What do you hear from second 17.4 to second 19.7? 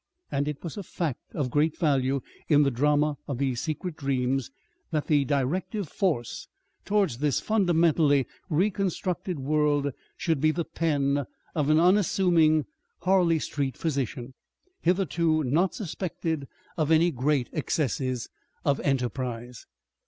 excesses of enterprise.